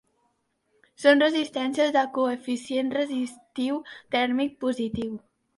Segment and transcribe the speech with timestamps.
[1.03, 3.81] Són resistències de coeficient resistiu
[4.17, 5.17] tèrmic positiu.